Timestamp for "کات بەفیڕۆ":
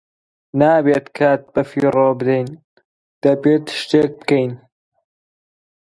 1.17-2.07